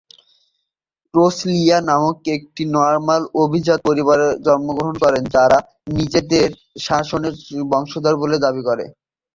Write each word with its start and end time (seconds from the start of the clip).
রোসালিয়া 1.13 1.77
একটি 2.37 2.63
নর্মান 2.75 3.21
অভিজাত 3.43 3.79
পরিবারে 3.87 4.27
জন্মগ্রহণ 4.45 4.95
করেন, 5.03 5.23
যারা 5.35 5.57
নিজেদেরকে 5.91 6.49
শার্লেমেনের 6.85 7.35
বংশধর 7.71 8.15
বলে 8.21 8.37
দাবি 8.45 8.61
করে। 8.69 8.85